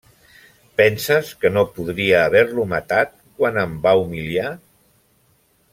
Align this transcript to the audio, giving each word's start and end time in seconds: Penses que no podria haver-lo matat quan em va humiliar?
Penses 0.79 1.29
que 1.43 1.51
no 1.57 1.65
podria 1.75 2.23
haver-lo 2.29 2.67
matat 2.73 3.13
quan 3.41 3.61
em 3.67 3.77
va 3.87 3.95
humiliar? 4.05 4.53